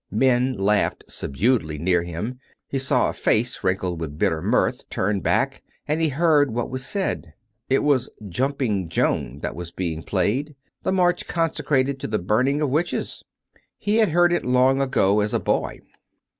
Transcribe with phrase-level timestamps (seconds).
[0.09, 5.61] Men laughed subduedly near him; he saw a face wrinkled with bitter mirth turned back,
[5.87, 7.35] and he heard what was said.
[7.69, 12.71] It was" Jumping Joan" that was being played— the march consecrated to the burning of
[12.71, 13.23] witches.
[13.77, 15.81] He had heard it long ago, as a boy.